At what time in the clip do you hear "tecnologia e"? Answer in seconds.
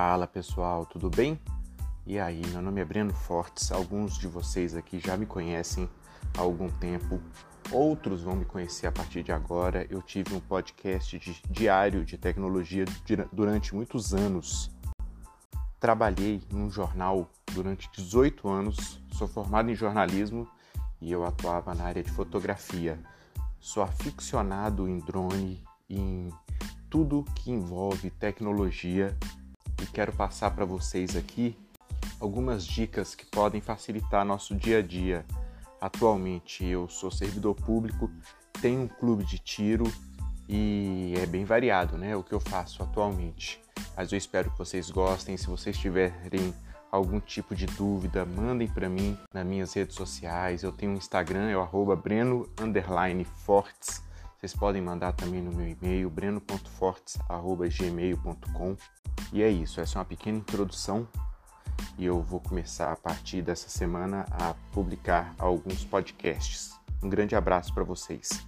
28.10-29.86